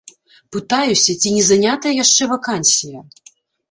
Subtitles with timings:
[0.57, 3.09] Пытаюся, ці не занятая яшчэ вакансія.